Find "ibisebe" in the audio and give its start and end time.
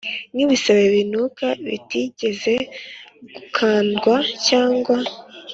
0.43-0.83